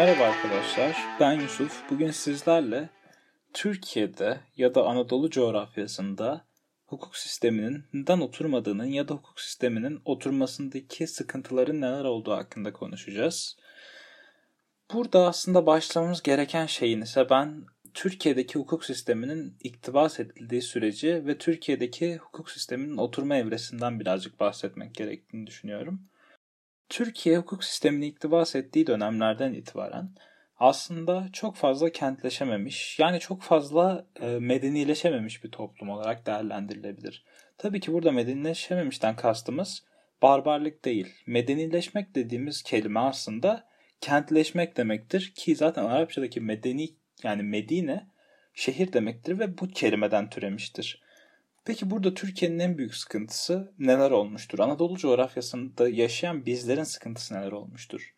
[0.00, 1.90] Merhaba arkadaşlar, ben Yusuf.
[1.90, 2.88] Bugün sizlerle
[3.52, 6.44] Türkiye'de ya da Anadolu coğrafyasında
[6.86, 13.56] hukuk sisteminin neden oturmadığının ya da hukuk sisteminin oturmasındaki sıkıntıların neler olduğu hakkında konuşacağız.
[14.92, 17.64] Burada aslında başlamamız gereken şeyin ise ben
[17.94, 25.46] Türkiye'deki hukuk sisteminin iktibas edildiği süreci ve Türkiye'deki hukuk sisteminin oturma evresinden birazcık bahsetmek gerektiğini
[25.46, 26.09] düşünüyorum.
[26.90, 30.10] Türkiye hukuk sistemini iktibas ettiği dönemlerden itibaren
[30.58, 37.24] aslında çok fazla kentleşememiş, yani çok fazla e, medenileşememiş bir toplum olarak değerlendirilebilir.
[37.58, 39.84] Tabii ki burada medenileşememişten kastımız
[40.22, 41.14] barbarlık değil.
[41.26, 43.68] Medenileşmek dediğimiz kelime aslında
[44.00, 46.88] kentleşmek demektir ki zaten Arapçadaki medeni
[47.22, 48.06] yani Medine
[48.54, 51.02] şehir demektir ve bu kelimeden türemiştir.
[51.64, 54.58] Peki burada Türkiye'nin en büyük sıkıntısı neler olmuştur?
[54.58, 58.14] Anadolu coğrafyasında yaşayan bizlerin sıkıntısı neler olmuştur?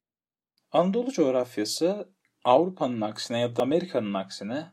[0.73, 2.09] Anadolu coğrafyası
[2.45, 4.73] Avrupa'nın aksine ya da Amerika'nın aksine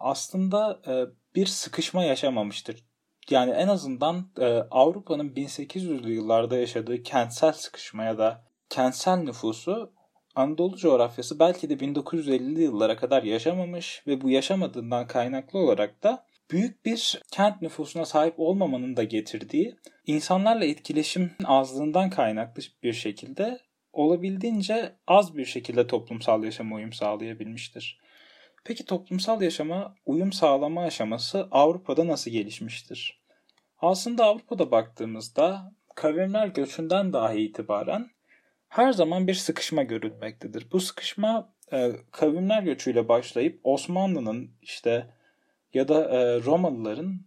[0.00, 0.92] aslında e,
[1.34, 2.84] bir sıkışma yaşamamıştır.
[3.30, 9.92] Yani en azından e, Avrupa'nın 1800'lü yıllarda yaşadığı kentsel sıkışma ya da kentsel nüfusu
[10.34, 16.84] Anadolu coğrafyası belki de 1950'li yıllara kadar yaşamamış ve bu yaşamadığından kaynaklı olarak da büyük
[16.84, 23.60] bir kent nüfusuna sahip olmamanın da getirdiği insanlarla etkileşim azlığından kaynaklı bir şekilde
[23.92, 28.00] olabildiğince az bir şekilde toplumsal yaşama uyum sağlayabilmiştir.
[28.64, 33.20] Peki toplumsal yaşama uyum sağlama aşaması Avrupa'da nasıl gelişmiştir?
[33.78, 38.10] Aslında Avrupa'da baktığımızda kavimler göçünden dahi itibaren
[38.68, 40.66] her zaman bir sıkışma görülmektedir.
[40.72, 45.10] Bu sıkışma e, kavimler göçüyle başlayıp Osmanlı'nın işte
[45.74, 47.20] ya da e, Romalıların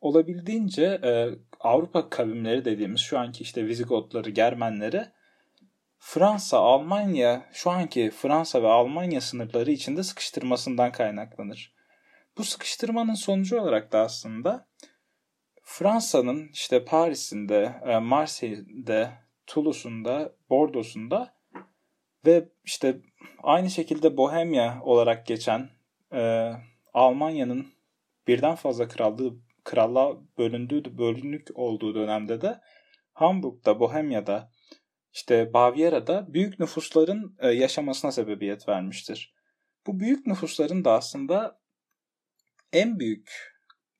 [0.00, 1.28] olabildiğince e,
[1.60, 5.04] Avrupa kavimleri dediğimiz şu anki işte Vizigotları, Germenleri
[5.98, 11.74] Fransa, Almanya, şu anki Fransa ve Almanya sınırları içinde sıkıştırmasından kaynaklanır.
[12.38, 14.68] Bu sıkıştırmanın sonucu olarak da aslında
[15.62, 19.10] Fransa'nın işte Paris'inde, e, Marseille'de,
[19.46, 21.34] Toulouse'unda, Bordeaux'unda
[22.26, 23.00] ve işte
[23.42, 25.70] aynı şekilde Bohemya olarak geçen
[26.12, 26.52] e,
[26.98, 27.66] Almanya'nın
[28.28, 32.60] birden fazla krallığı krallığa bölündüğü bölünük olduğu dönemde de
[33.12, 34.52] Hamburg'da, Bohemya'da,
[35.12, 39.34] işte Bavyera'da büyük nüfusların e, yaşamasına sebebiyet vermiştir.
[39.86, 41.60] Bu büyük nüfusların da aslında
[42.72, 43.30] en büyük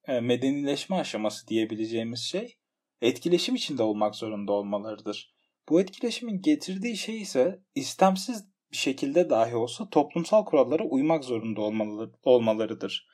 [0.09, 2.59] e, medenileşme aşaması diyebileceğimiz şey
[3.01, 5.35] etkileşim içinde olmak zorunda olmalarıdır.
[5.69, 12.11] Bu etkileşimin getirdiği şey ise istemsiz bir şekilde dahi olsa toplumsal kurallara uymak zorunda olmaları,
[12.23, 13.09] olmalarıdır.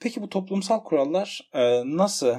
[0.00, 2.34] Peki bu toplumsal kurallar e, nasıl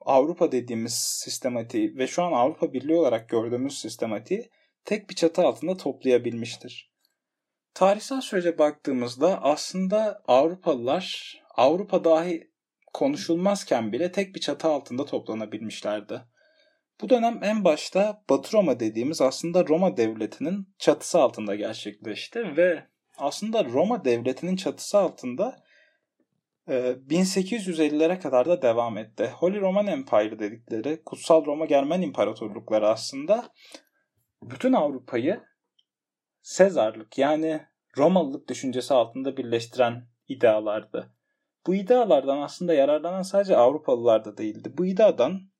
[0.00, 4.50] Avrupa dediğimiz sistematiği ve şu an Avrupa Birliği olarak gördüğümüz sistematiği
[4.84, 6.92] tek bir çatı altında toplayabilmiştir?
[7.74, 12.52] Tarihsel sürece baktığımızda aslında Avrupalılar Avrupa dahi
[12.92, 16.22] konuşulmazken bile tek bir çatı altında toplanabilmişlerdi.
[17.02, 22.86] Bu dönem en başta Batı Roma dediğimiz aslında Roma devletinin çatısı altında gerçekleşti ve
[23.18, 25.56] aslında Roma devletinin çatısı altında
[26.68, 29.30] 1850'lere kadar da devam etti.
[29.34, 33.48] Holy Roman Empire dedikleri Kutsal Roma Germen İmparatorlukları aslında
[34.42, 35.40] bütün Avrupa'yı
[36.42, 37.60] Sezarlık yani
[37.98, 41.12] Romalılık düşüncesi altında birleştiren idealardı.
[41.66, 44.72] Bu idealardan aslında yararlanan sadece Avrupalılar da değildi.
[44.78, 45.51] Bu ideadan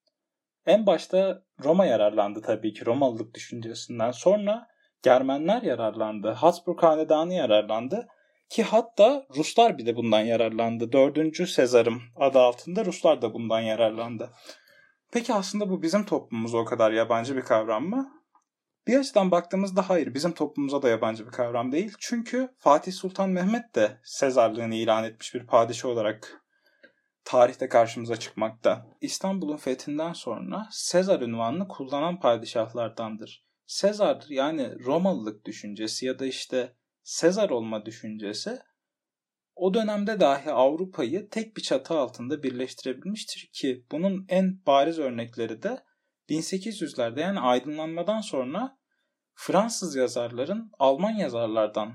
[0.66, 4.10] en başta Roma yararlandı tabii ki Romalılık düşüncesinden.
[4.10, 6.30] Sonra Germenler yararlandı.
[6.30, 8.08] Habsburg Hanedanı yararlandı.
[8.48, 10.92] Ki hatta Ruslar bile bundan yararlandı.
[10.92, 14.30] Dördüncü Sezar'ım adı altında Ruslar da bundan yararlandı.
[15.12, 18.22] Peki aslında bu bizim toplumumuza o kadar yabancı bir kavram mı?
[18.86, 21.94] Bir açıdan baktığımızda hayır bizim toplumumuza da yabancı bir kavram değil.
[21.98, 26.41] Çünkü Fatih Sultan Mehmet de Sezarlığını ilan etmiş bir padişah olarak
[27.24, 28.86] tarihte karşımıza çıkmakta.
[29.00, 33.46] İstanbul'un fethinden sonra Sezar ünvanını kullanan padişahlardandır.
[33.66, 38.58] Sezar yani Romalılık düşüncesi ya da işte Sezar olma düşüncesi
[39.54, 45.84] o dönemde dahi Avrupa'yı tek bir çatı altında birleştirebilmiştir ki bunun en bariz örnekleri de
[46.28, 48.78] 1800'lerde yani aydınlanmadan sonra
[49.34, 51.94] Fransız yazarların Alman yazarlardan,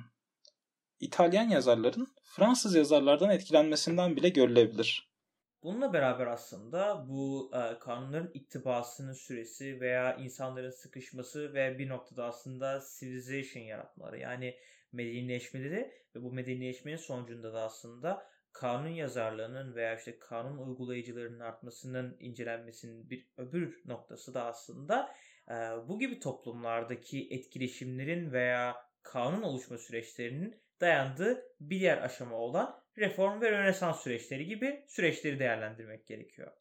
[0.99, 5.11] İtalyan yazarların Fransız yazarlardan etkilenmesinden bile görülebilir.
[5.63, 12.83] Bununla beraber aslında bu e, kanunların iktibasının süresi veya insanların sıkışması ve bir noktada aslında
[12.99, 14.57] civilization yaratmaları yani
[14.91, 23.09] medenileşmeleri ve bu medenileşmenin sonucunda da aslında kanun yazarlarının veya işte kanun uygulayıcılarının artmasının incelenmesinin
[23.09, 25.15] bir öbür noktası da aslında
[25.87, 33.51] bu gibi toplumlardaki etkileşimlerin veya kanun oluşma süreçlerinin dayandığı bir diğer aşama olan reform ve
[33.51, 36.51] rönesans süreçleri gibi süreçleri değerlendirmek gerekiyor.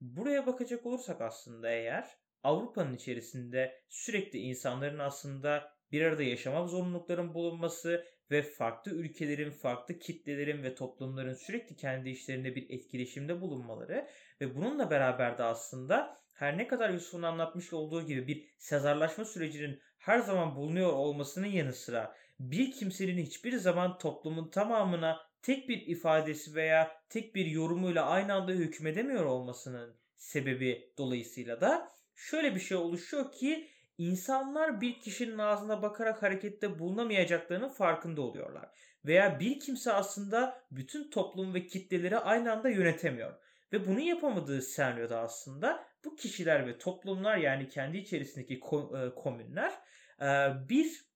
[0.00, 2.04] Buraya bakacak olursak aslında eğer
[2.42, 10.62] Avrupa'nın içerisinde sürekli insanların aslında bir arada yaşamak zorunlulukların bulunması ve farklı ülkelerin, farklı kitlelerin
[10.62, 14.08] ve toplumların sürekli kendi işlerinde bir etkileşimde bulunmaları
[14.40, 19.80] ve bununla beraber de aslında her ne kadar Yusuf'un anlatmış olduğu gibi bir sezarlaşma sürecinin
[19.98, 22.16] her zaman bulunuyor olmasının yanı sıra
[22.50, 28.52] bir kimsenin hiçbir zaman toplumun tamamına tek bir ifadesi veya tek bir yorumuyla aynı anda
[28.52, 33.68] hükmedemiyor olmasının sebebi dolayısıyla da şöyle bir şey oluşuyor ki
[33.98, 38.70] insanlar bir kişinin ağzına bakarak harekette bulunamayacaklarının farkında oluyorlar.
[39.04, 43.34] Veya bir kimse aslında bütün toplum ve kitleleri aynı anda yönetemiyor.
[43.72, 49.72] Ve bunu yapamadığı senaryoda aslında bu kişiler ve toplumlar yani kendi içerisindeki e, komünler
[50.20, 50.28] e,
[50.68, 51.11] bir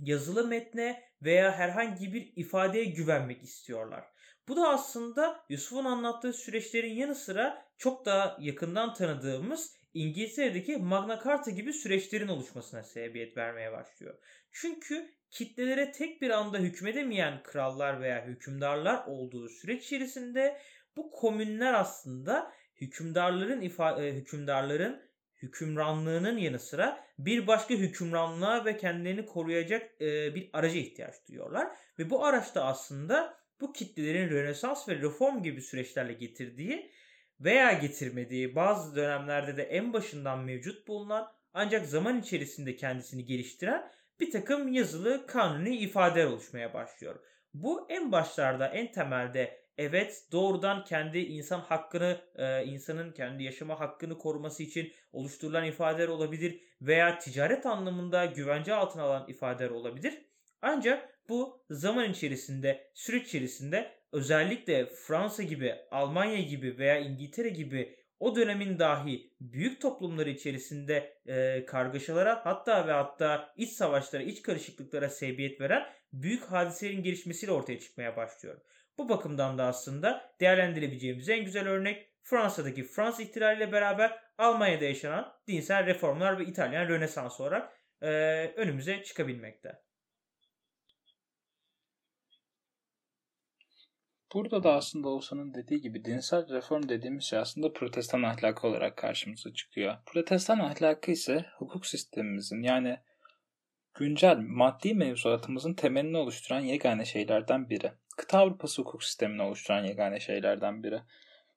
[0.00, 4.04] yazılı metne veya herhangi bir ifadeye güvenmek istiyorlar.
[4.48, 11.50] Bu da aslında Yusuf'un anlattığı süreçlerin yanı sıra çok daha yakından tanıdığımız İngiltere'deki Magna Carta
[11.50, 14.18] gibi süreçlerin oluşmasına sebebiyet vermeye başlıyor.
[14.52, 20.60] Çünkü kitlelere tek bir anda hükmedemeyen krallar veya hükümdarlar olduğu süreç içerisinde
[20.96, 25.02] bu komünler aslında hükümdarların ifa e, hükümdarların
[25.42, 31.68] hükümranlığının yanı sıra bir başka hükümranlığa ve kendilerini koruyacak e, bir araca ihtiyaç duyuyorlar
[31.98, 36.92] ve bu araçta aslında bu kitlelerin Rönesans ve reform gibi süreçlerle getirdiği
[37.40, 44.30] veya getirmediği bazı dönemlerde de en başından mevcut bulunan ancak zaman içerisinde kendisini geliştiren bir
[44.30, 47.20] takım yazılı kanuni ifadeler oluşmaya başlıyor.
[47.54, 54.18] Bu en başlarda en temelde evet doğrudan kendi insan hakkını e, insanın kendi yaşama hakkını
[54.18, 60.22] koruması için oluşturulan ifadeler olabilir veya ticaret anlamında güvence altına alan ifadeler olabilir.
[60.62, 68.36] Ancak bu zaman içerisinde süreç içerisinde özellikle Fransa gibi, Almanya gibi veya İngiltere gibi o
[68.36, 75.60] dönemin dahi büyük toplumları içerisinde e, kargaşalara hatta ve hatta iç savaşlara, iç karışıklıklara sebebiyet
[75.60, 78.60] veren büyük hadiselerin gelişmesiyle ortaya çıkmaya başlıyor.
[78.98, 85.86] Bu bakımdan da aslında değerlendirebileceğimiz en güzel örnek Fransa'daki Fransız ihtilaliyle beraber Almanya'da yaşanan dinsel
[85.86, 88.08] reformlar ve İtalyan Rönesans olarak e,
[88.56, 89.82] önümüze çıkabilmekte.
[94.34, 99.52] Burada da aslında Oğuzhan'ın dediği gibi dinsel reform dediğimiz şey aslında protestan ahlakı olarak karşımıza
[99.52, 99.96] çıkıyor.
[100.06, 102.98] Protestan ahlakı ise hukuk sistemimizin yani
[103.94, 107.92] güncel maddi mevzuatımızın temelini oluşturan yegane şeylerden biri.
[108.16, 111.00] Kıta Avrupası hukuk sistemini oluşturan yegane şeylerden biri.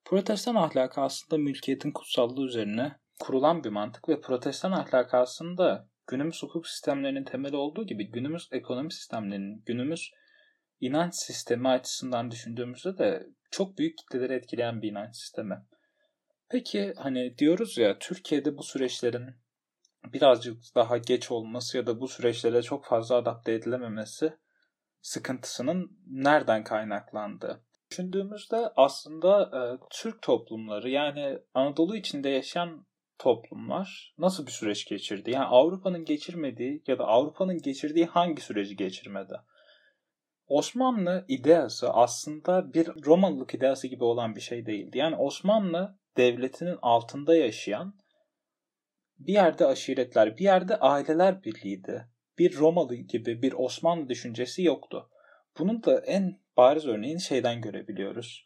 [0.06, 6.68] Protestan ahlakı aslında mülkiyetin kutsallığı üzerine kurulan bir mantık ve protestan ahlakı aslında günümüz hukuk
[6.68, 10.12] sistemlerinin temeli olduğu gibi günümüz ekonomi sistemlerinin, günümüz
[10.80, 15.56] inanç sistemi açısından düşündüğümüzde de çok büyük kitleleri etkileyen bir inanç sistemi.
[16.50, 19.36] Peki hani diyoruz ya Türkiye'de bu süreçlerin
[20.14, 24.34] birazcık daha geç olması ya da bu süreçlere çok fazla adapte edilememesi
[25.06, 27.62] sıkıntısının nereden kaynaklandığı.
[27.92, 29.62] Düşündüğümüzde aslında e,
[29.92, 32.86] Türk toplumları yani Anadolu içinde yaşayan
[33.18, 35.32] toplumlar nasıl bir süreç geçirdi?
[35.32, 39.34] Yani Avrupa'nın geçirmediği ya da Avrupa'nın geçirdiği hangi süreci geçirmedi?
[40.48, 44.98] Osmanlı ideası aslında bir Romalılık ideası gibi olan bir şey değildi.
[44.98, 47.94] Yani Osmanlı devletinin altında yaşayan
[49.20, 52.15] bir yerde aşiretler, bir yerde aileler birliğiydi.
[52.38, 55.10] Bir Romalı gibi bir Osmanlı düşüncesi yoktu.
[55.60, 58.44] Bunun da en bariz örneğini şeyden görebiliyoruz.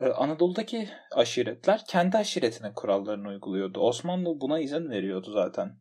[0.00, 3.80] Ee, Anadolu'daki aşiretler kendi aşiretine kurallarını uyguluyordu.
[3.80, 5.78] Osmanlı buna izin veriyordu zaten.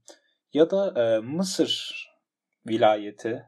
[0.53, 2.03] Ya da e, Mısır
[2.67, 3.43] vilayeti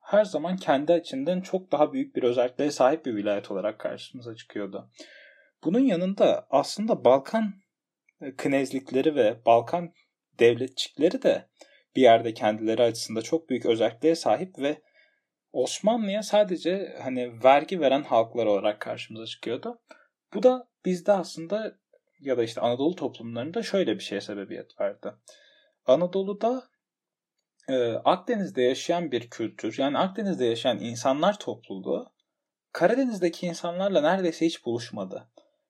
[0.00, 4.90] her zaman kendi açından çok daha büyük bir özelliğe sahip bir vilayet olarak karşımıza çıkıyordu.
[5.64, 7.54] Bunun yanında aslında Balkan
[8.20, 9.92] e, knezlikleri ve Balkan
[10.38, 11.48] devletçikleri de
[11.96, 14.82] bir yerde kendileri açısında çok büyük özelliğe sahip ve
[15.52, 19.80] Osmanlı'ya sadece hani vergi veren halklar olarak karşımıza çıkıyordu.
[20.34, 21.76] Bu da bizde aslında
[22.20, 25.12] ya da işte Anadolu toplumlarında şöyle bir şeye sebebiyet verdi.
[25.86, 26.68] Anadolu'da
[27.68, 32.12] e, Akdeniz'de yaşayan bir kültür yani Akdeniz'de yaşayan insanlar topluluğu
[32.72, 35.28] Karadeniz'deki insanlarla neredeyse hiç buluşmadı.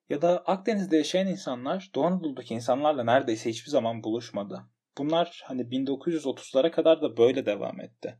[0.09, 4.63] Ya da Akdeniz'de yaşayan insanlar Doğu Anadolu'daki insanlarla neredeyse hiçbir zaman buluşmadı.
[4.97, 8.17] Bunlar hani 1930'lara kadar da böyle devam etti.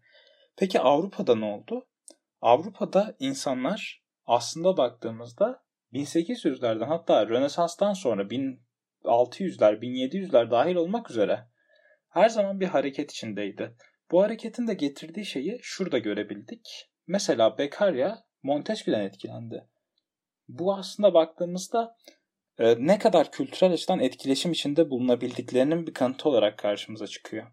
[0.58, 1.88] Peki Avrupa'da ne oldu?
[2.42, 5.64] Avrupa'da insanlar aslında baktığımızda
[5.94, 11.48] 1800'lerden hatta Rönesans'tan sonra 1600'ler, 1700'ler dahil olmak üzere
[12.10, 13.76] her zaman bir hareket içindeydi.
[14.12, 16.90] Bu hareketin de getirdiği şeyi şurada görebildik.
[17.08, 19.68] Mesela Beccaria Montesquieu'den etkilendi.
[20.48, 21.96] Bu aslında baktığımızda
[22.80, 27.48] ne kadar kültürel açıdan etkileşim içinde bulunabildiklerinin bir kanıtı olarak karşımıza çıkıyor.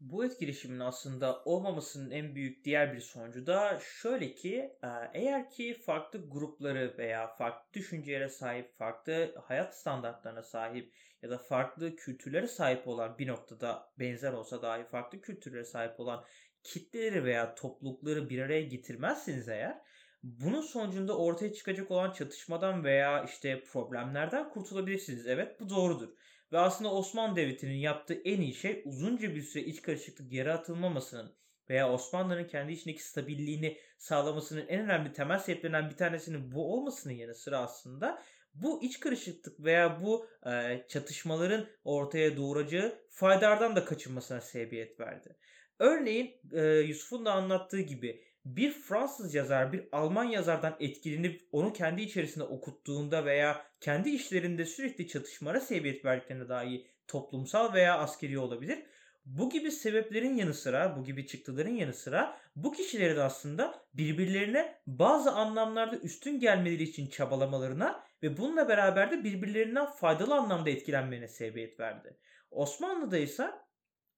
[0.00, 5.74] Bu etkileşimin aslında olmamasının en büyük diğer bir sonucu da şöyle ki e, eğer ki
[5.86, 12.88] farklı grupları veya farklı düşüncelere sahip, farklı hayat standartlarına sahip ya da farklı kültürlere sahip
[12.88, 16.24] olan bir noktada benzer olsa dahi farklı kültürlere sahip olan
[16.62, 19.80] kitleleri veya toplulukları bir araya getirmezsiniz eğer
[20.24, 25.26] bunun sonucunda ortaya çıkacak olan çatışmadan veya işte problemlerden kurtulabilirsiniz.
[25.26, 26.08] Evet bu doğrudur.
[26.52, 31.34] Ve aslında Osmanlı Devleti'nin yaptığı en iyi şey uzunca bir süre iç karışıklık geri atılmamasının
[31.70, 37.34] veya Osmanlı'nın kendi içindeki stabilliğini sağlamasının en önemli temel sebeplerinden bir tanesinin bu olmasının yanı
[37.34, 38.22] sıra aslında
[38.54, 45.36] bu iç karışıklık veya bu e, çatışmaların ortaya doğuracağı faydardan da kaçınmasına sebebiyet verdi.
[45.78, 52.02] Örneğin e, Yusuf'un da anlattığı gibi bir Fransız yazar bir Alman yazardan etkilenip onu kendi
[52.02, 58.86] içerisinde okuttuğunda veya kendi işlerinde sürekli çatışmalara sebebiyet verdiklerine dahi toplumsal veya askeri olabilir.
[59.26, 65.30] Bu gibi sebeplerin yanı sıra, bu gibi çıktıların yanı sıra bu kişilerin aslında birbirlerine bazı
[65.30, 72.16] anlamlarda üstün gelmeleri için çabalamalarına ve bununla beraber de birbirlerinden faydalı anlamda etkilenmelerine sebebiyet verdi.
[72.50, 73.50] Osmanlı'da ise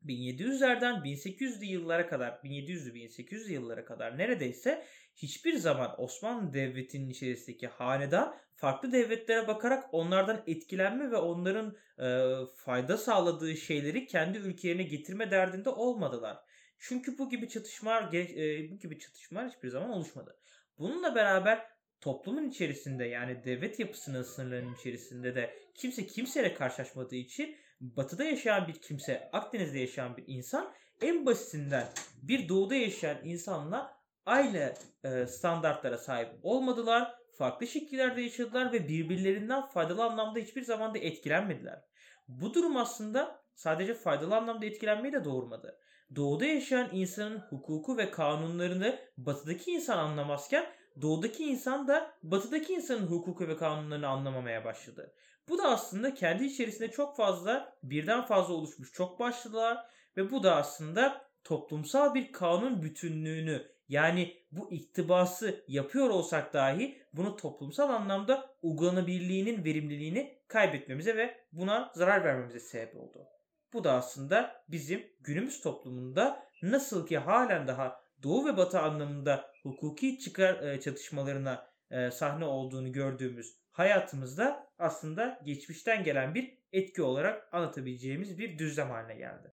[0.08, 4.86] 1700'lerden 1800'lü yıllara kadar 1700'lü 1800'lü yıllara kadar neredeyse
[5.16, 12.96] hiçbir zaman Osmanlı Devleti'nin içerisindeki hanedan farklı devletlere bakarak onlardan etkilenme ve onların e, fayda
[12.96, 16.36] sağladığı şeyleri kendi ülkelerine getirme derdinde olmadılar.
[16.78, 20.38] Çünkü bu gibi çatışmalar e, bu gibi çatışmalar hiçbir zaman oluşmadı.
[20.78, 21.66] Bununla beraber
[22.00, 28.74] toplumun içerisinde yani devlet yapısının sınırlarının içerisinde de kimse kimseyle karşılaşmadığı için batıda yaşayan bir
[28.74, 31.86] kimse, Akdeniz'de yaşayan bir insan en basitinden
[32.22, 37.14] bir doğuda yaşayan insanla aynı e, standartlara sahip olmadılar.
[37.38, 41.82] Farklı şekillerde yaşadılar ve birbirlerinden faydalı anlamda hiçbir zaman da etkilenmediler.
[42.28, 45.78] Bu durum aslında sadece faydalı anlamda etkilenmeyi de doğurmadı.
[46.16, 50.66] Doğuda yaşayan insanın hukuku ve kanunlarını batıdaki insan anlamazken
[51.02, 55.14] doğudaki insan da batıdaki insanın hukuku ve kanunlarını anlamamaya başladı.
[55.48, 59.86] Bu da aslında kendi içerisinde çok fazla birden fazla oluşmuş çok başlılar
[60.16, 67.36] ve bu da aslında toplumsal bir kanun bütünlüğünü yani bu iktibası yapıyor olsak dahi bunu
[67.36, 73.26] toplumsal anlamda uygulanabilirliğinin verimliliğini kaybetmemize ve buna zarar vermemize sebep oldu.
[73.72, 80.18] Bu da aslında bizim günümüz toplumunda nasıl ki halen daha Doğu ve Batı anlamında hukuki
[80.18, 88.38] çıkar e, çatışmalarına e, sahne olduğunu gördüğümüz hayatımızda aslında geçmişten gelen bir etki olarak anlatabileceğimiz
[88.38, 89.52] bir düzlem haline geldi.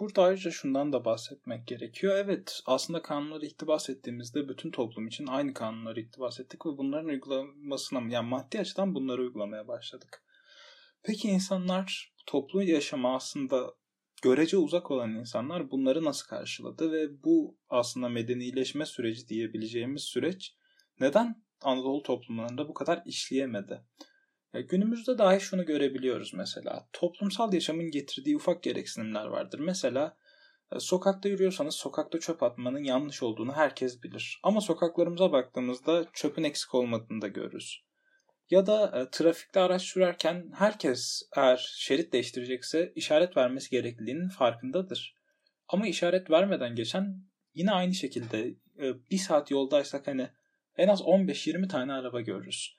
[0.00, 2.16] Burada ayrıca şundan da bahsetmek gerekiyor.
[2.16, 8.12] Evet aslında kanunları iktibas ettiğimizde bütün toplum için aynı kanunları iktibas ettik ve bunların uygulamasına
[8.12, 10.24] yani maddi açıdan bunları uygulamaya başladık.
[11.02, 13.74] Peki insanlar toplu yaşama aslında
[14.22, 20.56] görece uzak olan insanlar bunları nasıl karşıladı ve bu aslında medenileşme süreci diyebileceğimiz süreç
[21.00, 23.84] neden Anadolu toplumlarında bu kadar işleyemedi?
[24.54, 26.88] Ya günümüzde dahi şunu görebiliyoruz mesela.
[26.92, 29.58] Toplumsal yaşamın getirdiği ufak gereksinimler vardır.
[29.58, 30.16] Mesela
[30.72, 34.40] e, sokakta yürüyorsanız sokakta çöp atmanın yanlış olduğunu herkes bilir.
[34.42, 37.84] Ama sokaklarımıza baktığımızda çöpün eksik olmadığını da görürüz.
[38.50, 45.14] Ya da e, trafikte araç sürerken herkes eğer şerit değiştirecekse işaret vermesi gerekliliğinin farkındadır.
[45.68, 50.28] Ama işaret vermeden geçen yine aynı şekilde e, bir saat yoldaysak hani
[50.76, 52.76] en az 15-20 tane araba görürüz.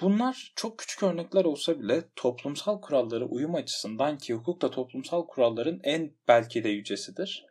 [0.00, 5.80] Bunlar çok küçük örnekler olsa bile toplumsal kurallara uyum açısından ki hukuk da toplumsal kuralların
[5.82, 7.46] en belki de yücesidir.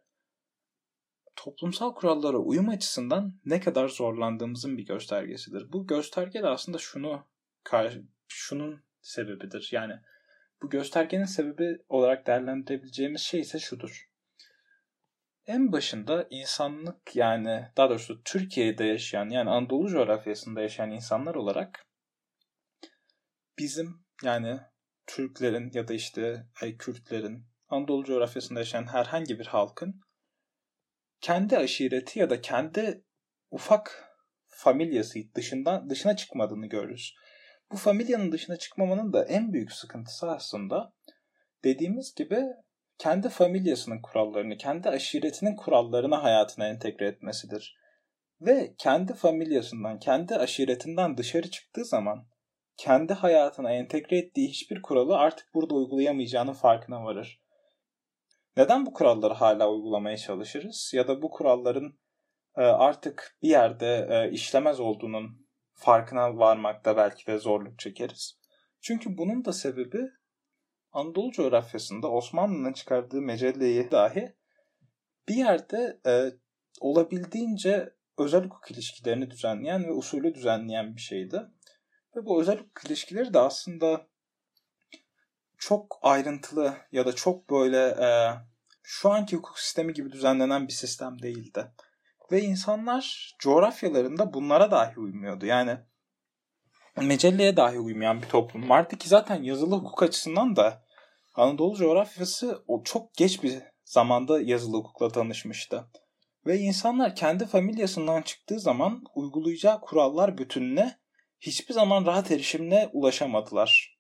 [1.36, 5.72] Toplumsal kurallara uyum açısından ne kadar zorlandığımızın bir göstergesidir.
[5.72, 7.26] Bu gösterge de aslında şunu
[8.28, 9.70] şunun sebebidir.
[9.72, 9.94] Yani
[10.62, 14.10] bu göstergenin sebebi olarak değerlendirebileceğimiz şey ise şudur.
[15.48, 21.86] En başında insanlık yani daha doğrusu Türkiye'de yaşayan yani Anadolu coğrafyasında yaşayan insanlar olarak
[23.60, 24.60] bizim yani
[25.08, 30.02] Türklerin ya da işte ay Kürtlerin Anadolu coğrafyasında yaşayan herhangi bir halkın
[31.22, 33.04] kendi aşireti ya da kendi
[33.52, 34.16] ufak
[34.48, 37.16] familyası dışından dışına çıkmadığını görürüz.
[37.72, 40.94] Bu familyanın dışına çıkmamanın da en büyük sıkıntısı aslında
[41.64, 42.42] dediğimiz gibi
[42.98, 47.78] kendi familyasının kurallarını, kendi aşiretinin kurallarını hayatına entegre etmesidir.
[48.42, 52.28] Ve kendi familyasından, kendi aşiretinden dışarı çıktığı zaman
[52.78, 57.42] kendi hayatına entegre ettiği hiçbir kuralı artık burada uygulayamayacağının farkına varır.
[58.58, 60.92] Neden bu kuralları hala uygulamaya çalışırız?
[60.94, 62.00] Ya da bu kuralların
[62.58, 68.40] e, artık bir yerde e, işlemez olduğunun farkına varmakta belki de zorluk çekeriz.
[68.82, 70.02] Çünkü bunun da sebebi
[70.96, 74.36] Anadolu coğrafyasında Osmanlı'nın çıkardığı mecelleyi dahi
[75.28, 76.32] bir yerde e,
[76.80, 81.42] olabildiğince özel hukuk ilişkilerini düzenleyen ve usulü düzenleyen bir şeydi.
[82.16, 84.08] Ve bu özel hukuk ilişkileri de aslında
[85.58, 88.10] çok ayrıntılı ya da çok böyle e,
[88.84, 91.72] şu anki hukuk sistemi gibi düzenlenen bir sistem değildi.
[92.32, 95.46] Ve insanlar coğrafyalarında bunlara dahi uymuyordu.
[95.46, 95.78] Yani
[97.02, 100.85] mecelleye dahi uymayan bir toplum vardı ki zaten yazılı hukuk açısından da
[101.36, 105.86] Anadolu coğrafyası o çok geç bir zamanda yazılı hukukla tanışmıştı.
[106.46, 110.98] Ve insanlar kendi familyasından çıktığı zaman uygulayacağı kurallar bütününe
[111.40, 113.98] hiçbir zaman rahat erişimle ulaşamadılar.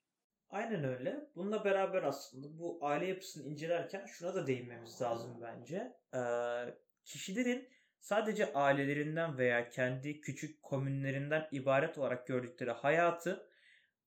[0.49, 1.29] Aynen öyle.
[1.35, 5.93] Bununla beraber aslında bu aile yapısını incelerken şuna da değinmemiz lazım bence.
[6.13, 6.19] Ee,
[7.05, 13.47] kişilerin sadece ailelerinden veya kendi küçük komünlerinden ibaret olarak gördükleri hayatı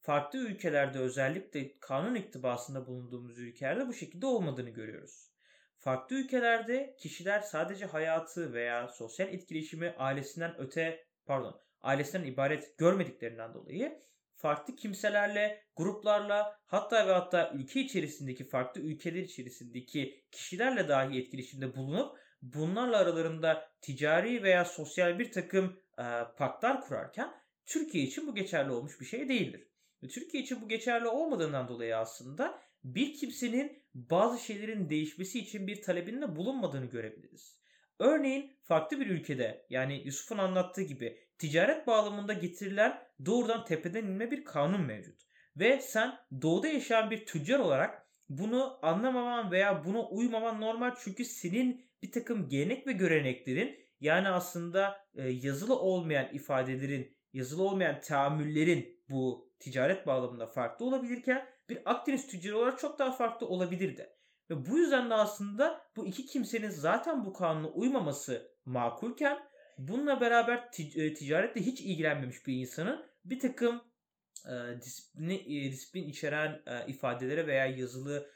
[0.09, 5.31] farklı ülkelerde özellikle kanun iktibasında bulunduğumuz ülkelerde bu şekilde olmadığını görüyoruz.
[5.79, 14.03] Farklı ülkelerde kişiler sadece hayatı veya sosyal etkileşimi ailesinden öte pardon ailesinden ibaret görmediklerinden dolayı
[14.35, 22.19] farklı kimselerle, gruplarla hatta ve hatta ülke içerisindeki farklı ülkeler içerisindeki kişilerle dahi etkileşimde bulunup
[22.43, 26.05] bunlarla aralarında ticari veya sosyal bir takım e,
[26.37, 27.35] paktlar kurarken
[27.67, 29.68] Türkiye için bu geçerli olmuş bir şey değildir.
[30.07, 36.37] Türkiye için bu geçerli olmadığından dolayı aslında bir kimsenin bazı şeylerin değişmesi için bir talebinde
[36.37, 37.59] bulunmadığını görebiliriz.
[37.99, 44.45] Örneğin farklı bir ülkede yani Yusuf'un anlattığı gibi ticaret bağlamında getirilen doğrudan tepeden inme bir
[44.45, 45.21] kanun mevcut.
[45.57, 51.89] Ve sen doğuda yaşayan bir tüccar olarak bunu anlamaman veya buna uymaman normal çünkü senin
[52.03, 59.53] bir takım gelenek ve göreneklerin yani aslında e, yazılı olmayan ifadelerin, yazılı olmayan tahammüllerin bu
[59.59, 64.11] ticaret bağlamında farklı olabilirken bir Akdeniz tüccarı olarak çok daha farklı olabilirdi.
[64.51, 69.39] Ve bu yüzden de aslında bu iki kimsenin zaten bu kanuna uymaması makulken
[69.79, 73.83] bununla beraber tic- ticaretle hiç ilgilenmemiş bir insanın bir takım
[74.47, 78.31] e, disiplini, e, disiplin içeren e, ifadelere veya yazılı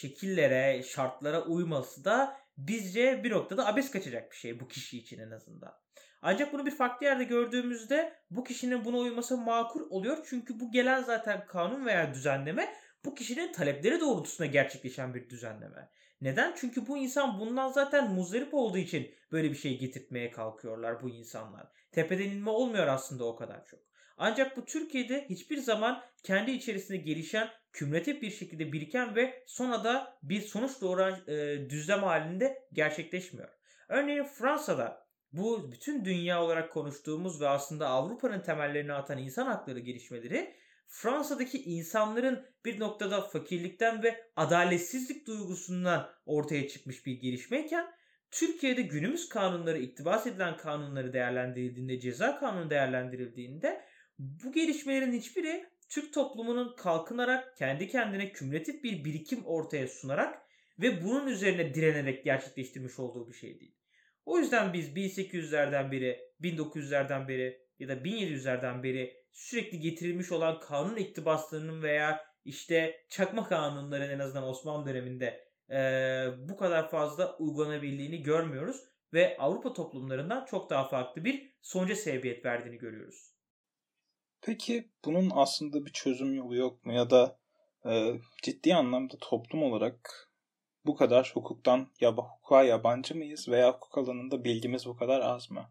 [0.00, 5.30] şekillere, şartlara uyması da bizce bir noktada abes kaçacak bir şey bu kişi için en
[5.30, 5.74] azından.
[6.22, 10.26] Ancak bunu bir farklı yerde gördüğümüzde bu kişinin buna uyması makul oluyor.
[10.30, 15.90] Çünkü bu gelen zaten kanun veya düzenleme bu kişinin talepleri doğrultusunda gerçekleşen bir düzenleme.
[16.20, 16.54] Neden?
[16.56, 21.66] Çünkü bu insan bundan zaten muzdarip olduğu için böyle bir şey getirtmeye kalkıyorlar bu insanlar.
[21.92, 23.80] Tepeden inme olmuyor aslında o kadar çok.
[24.18, 30.18] Ancak bu Türkiye'de hiçbir zaman kendi içerisinde gelişen, kümülatif bir şekilde biriken ve sonra da
[30.22, 33.48] bir sonuç doğuran e, düzlem halinde gerçekleşmiyor.
[33.88, 40.54] Örneğin Fransa'da bu bütün dünya olarak konuştuğumuz ve aslında Avrupa'nın temellerini atan insan hakları gelişmeleri
[40.86, 47.86] Fransa'daki insanların bir noktada fakirlikten ve adaletsizlik duygusundan ortaya çıkmış bir gelişmeyken
[48.30, 53.84] Türkiye'de günümüz kanunları, iktibas edilen kanunları değerlendirildiğinde, ceza kanunu değerlendirildiğinde
[54.18, 60.42] bu gelişmelerin hiçbiri Türk toplumunun kalkınarak kendi kendine kümülatif bir birikim ortaya sunarak
[60.78, 63.74] ve bunun üzerine direnerek gerçekleştirmiş olduğu bir şey değil.
[64.26, 70.96] O yüzden biz 1800'lerden beri, 1900'lerden beri ya da 1700'lerden beri sürekli getirilmiş olan kanun
[70.96, 75.78] iktibaslarının veya işte çakma kanunların en azından Osmanlı döneminde e,
[76.48, 82.78] bu kadar fazla uygulanabildiğini görmüyoruz ve Avrupa toplumlarından çok daha farklı bir sonuca sebebiyet verdiğini
[82.78, 83.37] görüyoruz.
[84.40, 87.38] Peki bunun aslında bir çözüm yolu yok mu ya da
[87.86, 90.28] e, ciddi anlamda toplum olarak
[90.86, 95.70] bu kadar hukuktan ya hukuka yabancı mıyız veya hukuk alanında bilgimiz bu kadar az mı?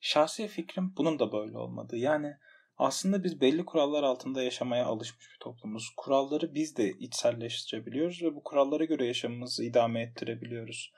[0.00, 1.96] Şahsi fikrim bunun da böyle olmadı.
[1.96, 2.36] Yani
[2.76, 5.90] aslında biz belli kurallar altında yaşamaya alışmış bir toplumuz.
[5.96, 10.92] Kuralları biz de içselleştirebiliyoruz ve bu kurallara göre yaşamımızı idame ettirebiliyoruz.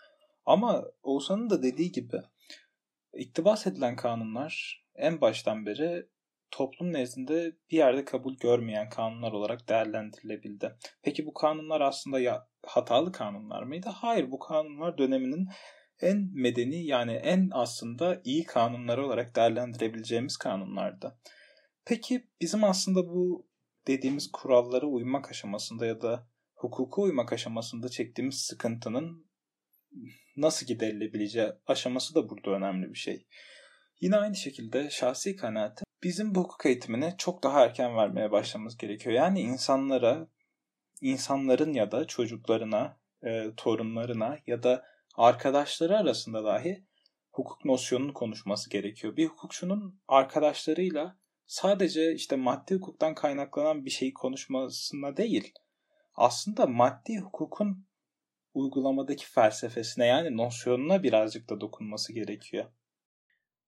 [0.46, 2.16] Ama Oğuzhan'ın da dediği gibi
[3.12, 6.06] iktibas edilen kanunlar en baştan beri
[6.50, 10.74] toplum nezdinde bir yerde kabul görmeyen kanunlar olarak değerlendirilebildi.
[11.02, 13.88] Peki bu kanunlar aslında ya hatalı kanunlar mıydı?
[13.94, 15.48] Hayır bu kanunlar döneminin
[16.00, 21.18] en medeni yani en aslında iyi kanunları olarak değerlendirebileceğimiz kanunlardı.
[21.84, 23.48] Peki bizim aslında bu
[23.86, 29.28] dediğimiz kurallara uymak aşamasında ya da hukuka uymak aşamasında çektiğimiz sıkıntının
[30.36, 33.26] nasıl giderilebileceği aşaması da burada önemli bir şey.
[34.00, 39.14] Yine aynı şekilde şahsi kanaatim bizim bu hukuk eğitimini çok daha erken vermeye başlamamız gerekiyor.
[39.14, 40.28] Yani insanlara,
[41.00, 44.84] insanların ya da çocuklarına, e, torunlarına ya da
[45.16, 46.84] arkadaşları arasında dahi
[47.32, 49.16] hukuk nosyonunu konuşması gerekiyor.
[49.16, 55.52] Bir hukukçunun arkadaşlarıyla sadece işte maddi hukuktan kaynaklanan bir şeyi konuşmasına değil,
[56.14, 57.86] aslında maddi hukukun
[58.54, 62.64] uygulamadaki felsefesine yani nosyonuna birazcık da dokunması gerekiyor.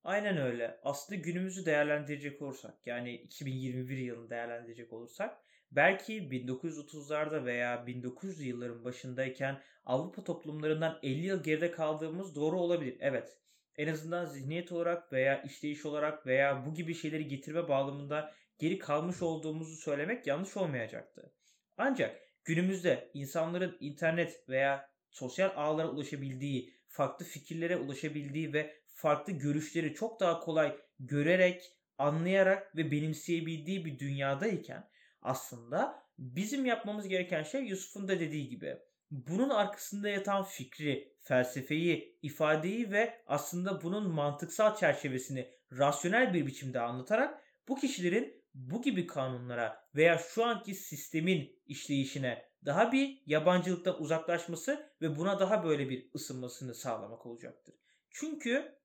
[0.03, 0.79] Aynen öyle.
[0.83, 5.37] Aslında günümüzü değerlendirecek olursak yani 2021 yılını değerlendirecek olursak
[5.71, 12.97] belki 1930'larda veya 1900 yılların başındayken Avrupa toplumlarından 50 yıl geride kaldığımız doğru olabilir.
[12.99, 13.37] Evet.
[13.77, 19.21] En azından zihniyet olarak veya işleyiş olarak veya bu gibi şeyleri getirme bağlamında geri kalmış
[19.21, 21.33] olduğumuzu söylemek yanlış olmayacaktı.
[21.77, 30.19] Ancak günümüzde insanların internet veya sosyal ağlara ulaşabildiği, farklı fikirlere ulaşabildiği ve farklı görüşleri çok
[30.19, 34.89] daha kolay görerek, anlayarak ve benimseyebildiği bir dünyadayken
[35.21, 38.77] aslında bizim yapmamız gereken şey Yusuf'un da dediği gibi
[39.11, 47.43] bunun arkasında yatan fikri, felsefeyi, ifadeyi ve aslında bunun mantıksal çerçevesini rasyonel bir biçimde anlatarak
[47.67, 55.15] bu kişilerin bu gibi kanunlara veya şu anki sistemin işleyişine daha bir yabancılıktan uzaklaşması ve
[55.15, 57.75] buna daha böyle bir ısınmasını sağlamak olacaktır.
[58.09, 58.80] Çünkü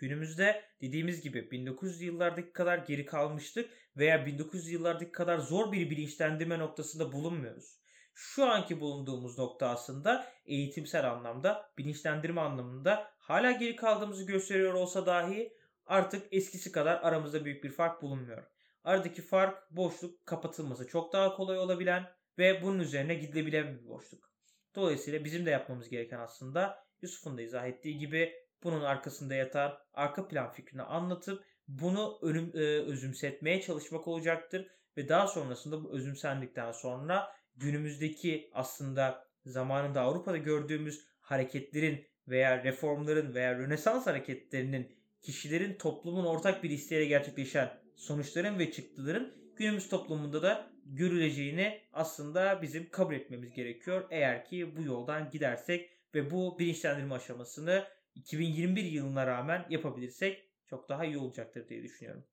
[0.00, 6.58] günümüzde dediğimiz gibi 1900 yıllardaki kadar geri kalmıştık veya 1900 yıllardaki kadar zor bir bilinçlendirme
[6.58, 7.80] noktasında bulunmuyoruz.
[8.14, 15.52] Şu anki bulunduğumuz nokta aslında eğitimsel anlamda, bilinçlendirme anlamında hala geri kaldığımızı gösteriyor olsa dahi
[15.86, 18.44] artık eskisi kadar aramızda büyük bir fark bulunmuyor.
[18.84, 22.06] Aradaki fark boşluk kapatılması çok daha kolay olabilen
[22.38, 24.30] ve bunun üzerine gidilebilen bir boşluk.
[24.74, 30.28] Dolayısıyla bizim de yapmamız gereken aslında Yusuf'un da izah ettiği gibi bunun arkasında yatan arka
[30.28, 37.28] plan fikrini anlatıp bunu önüm, e, özümsetmeye çalışmak olacaktır ve daha sonrasında bu özümsendikten sonra
[37.56, 46.70] günümüzdeki aslında zamanında Avrupa'da gördüğümüz hareketlerin veya reformların veya Rönesans hareketlerinin kişilerin toplumun ortak bir
[46.70, 54.04] isteğiyle gerçekleşen sonuçların ve çıktıların günümüz toplumunda da görüleceğini aslında bizim kabul etmemiz gerekiyor.
[54.10, 61.04] Eğer ki bu yoldan gidersek ve bu bilinçlendirme aşamasını 2021 yılına rağmen yapabilirsek çok daha
[61.04, 62.24] iyi olacaktır diye düşünüyorum.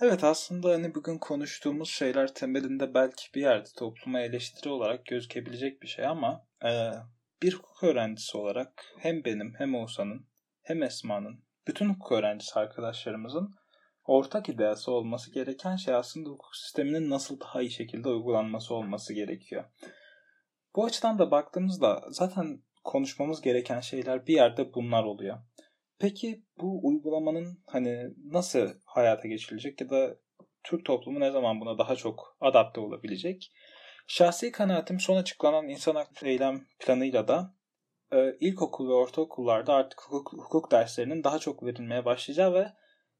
[0.00, 5.86] Evet aslında hani bugün konuştuğumuz şeyler temelinde belki bir yerde topluma eleştiri olarak gözükebilecek bir
[5.86, 6.90] şey ama e,
[7.42, 10.26] bir hukuk öğrencisi olarak hem benim hem Oğuzhan'ın
[10.62, 13.54] hem Esma'nın bütün hukuk öğrencisi arkadaşlarımızın
[14.04, 19.64] ortak ideası olması gereken şey aslında hukuk sisteminin nasıl daha iyi şekilde uygulanması olması gerekiyor.
[20.76, 25.38] Bu açıdan da baktığımızda zaten konuşmamız gereken şeyler bir yerde bunlar oluyor.
[25.98, 30.16] Peki bu uygulamanın hani nasıl hayata geçirilecek ya da
[30.64, 33.52] Türk toplumu ne zaman buna daha çok adapte olabilecek?
[34.06, 37.54] Şahsi kanaatim son açıklanan insan hakları eylem planıyla da
[38.12, 42.72] e, ilkokul ve ortaokullarda artık hukuk, hukuk derslerinin daha çok verilmeye başlayacağı ve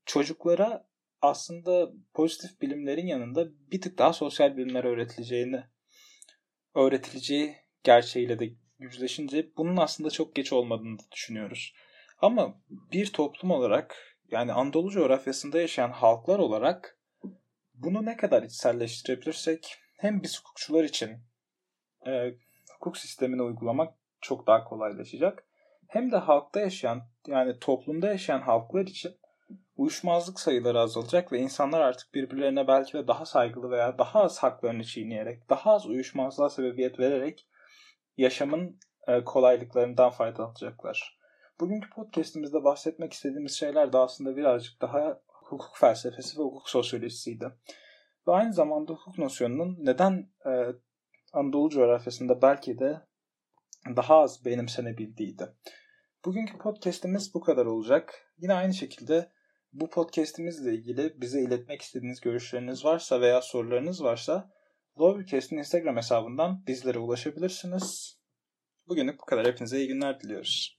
[0.06, 0.88] çocuklara
[1.22, 5.64] aslında pozitif bilimlerin yanında bir tık daha sosyal bilimler öğretileceğini
[6.74, 11.74] öğretileceği gerçeğiyle de yüzleşince bunun aslında çok geç olmadığını düşünüyoruz.
[12.20, 13.96] Ama bir toplum olarak
[14.30, 16.98] yani Anadolu coğrafyasında yaşayan halklar olarak
[17.74, 21.18] bunu ne kadar içselleştirebilirsek hem biz hukukçular için
[22.06, 22.34] e,
[22.74, 25.44] hukuk sistemini uygulamak çok daha kolaylaşacak.
[25.88, 29.16] Hem de halkta yaşayan yani toplumda yaşayan halklar için
[29.76, 34.84] uyuşmazlık sayıları azalacak ve insanlar artık birbirlerine belki de daha saygılı veya daha az haklarını
[34.84, 37.46] çiğneyerek, daha az uyuşmazlığa sebebiyet vererek
[38.16, 41.18] yaşamın e, kolaylıklarından faydalanacaklar.
[41.60, 47.50] Bugünkü podcastimizde bahsetmek istediğimiz şeyler de aslında birazcık daha hukuk felsefesi ve hukuk sosyolojisiydi.
[48.28, 50.50] Ve aynı zamanda hukuk nosyonunun neden e,
[51.32, 53.00] Anadolu coğrafyasında belki de
[53.96, 55.48] daha az benimsenebildiğiydi.
[56.24, 58.32] Bugünkü podcastimiz bu kadar olacak.
[58.38, 59.32] Yine aynı şekilde
[59.72, 64.50] bu podcastimizle ilgili bize iletmek istediğiniz görüşleriniz varsa veya sorularınız varsa
[65.00, 68.18] Lawcast'in Instagram hesabından bizlere ulaşabilirsiniz.
[68.88, 69.46] Bugünlük bu kadar.
[69.46, 70.78] Hepinize iyi günler diliyoruz.